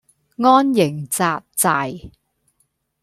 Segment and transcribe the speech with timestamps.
[0.37, 2.11] 安營紮寨